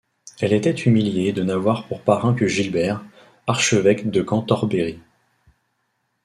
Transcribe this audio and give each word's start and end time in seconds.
Elle 0.39 0.53
était 0.53 0.71
humiliée 0.73 1.31
de 1.31 1.43
n’avoir 1.43 1.85
pour 1.87 2.01
parrain 2.01 2.33
que 2.33 2.47
Gilbert, 2.47 3.05
archevêque 3.45 4.09
de 4.09 4.23
Cantorbéry. 4.23 4.99